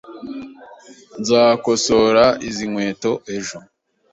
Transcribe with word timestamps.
Nzakosora 1.21 2.25
izi 2.47 2.65
nkweto 2.71 3.11
ejo 3.35 3.57